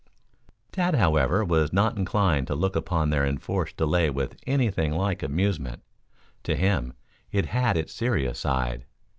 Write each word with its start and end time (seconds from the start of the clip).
Tad, 0.71 0.95
however, 0.95 1.45
was 1.45 1.71
not 1.71 1.95
inclined 1.95 2.47
to 2.47 2.55
look 2.55 2.75
upon 2.75 3.11
their 3.11 3.23
enforced 3.23 3.77
delay 3.77 4.09
with 4.09 4.35
anything 4.47 4.93
like 4.93 5.21
amusement. 5.21 5.83
To 6.45 6.55
him 6.55 6.93
it 7.31 7.45
had 7.45 7.77
its 7.77 7.93
serious 7.93 8.39
side. 8.39 8.85